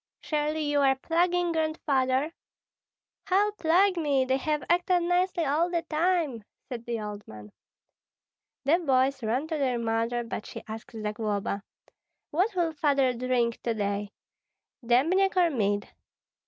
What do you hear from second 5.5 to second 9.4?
the time," said the old man. The boys